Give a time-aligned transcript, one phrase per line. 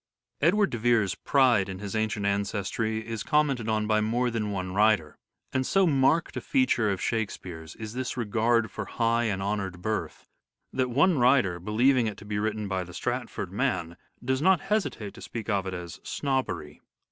[0.41, 3.29] Edward de Vere's pride in his ancient ancestry is birth.
[3.29, 5.19] commented on by more than one writer;
[5.53, 10.27] and so marked a feature of Shakespeare's is this regard for high and honoured birth,
[10.73, 13.95] that one writer, believing it to be written by the Stratford man,
[14.25, 16.81] does not hesitate to speak of it as" snobbery."